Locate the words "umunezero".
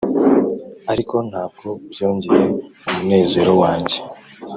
2.89-3.51